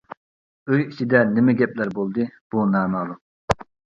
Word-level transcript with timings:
ئۆي 0.69 0.79
ئىچىدە 0.85 1.19
نېمە 1.33 1.55
گەپلەر 1.59 1.93
بولدى، 1.99 2.27
بۇ 2.55 2.65
نامەلۇم. 2.73 3.63